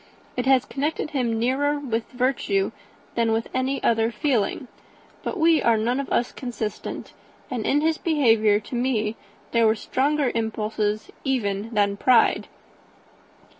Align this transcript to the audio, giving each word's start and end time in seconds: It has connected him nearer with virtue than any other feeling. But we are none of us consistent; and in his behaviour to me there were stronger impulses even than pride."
It 0.35 0.47
has 0.47 0.65
connected 0.65 1.11
him 1.11 1.37
nearer 1.37 1.77
with 1.77 2.09
virtue 2.09 2.71
than 3.13 3.43
any 3.53 3.83
other 3.83 4.09
feeling. 4.11 4.67
But 5.21 5.37
we 5.37 5.61
are 5.61 5.77
none 5.77 5.99
of 5.99 6.09
us 6.09 6.31
consistent; 6.31 7.13
and 7.51 7.67
in 7.67 7.81
his 7.81 7.99
behaviour 7.99 8.59
to 8.61 8.73
me 8.75 9.15
there 9.51 9.67
were 9.67 9.75
stronger 9.75 10.31
impulses 10.33 11.11
even 11.23 11.69
than 11.75 11.97
pride." 11.97 12.47